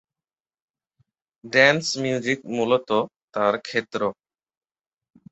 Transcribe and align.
Dance 1.43 1.85
music 2.01 2.39
মূলতঃ 2.55 3.01
তার 3.33 3.53
ক্ষেত্র। 3.61 4.01